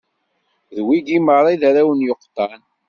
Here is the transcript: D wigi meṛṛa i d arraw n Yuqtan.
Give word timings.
D 0.75 0.77
wigi 0.85 1.17
meṛṛa 1.25 1.49
i 1.53 1.57
d 1.61 1.63
arraw 1.69 1.89
n 1.93 2.05
Yuqtan. 2.07 2.61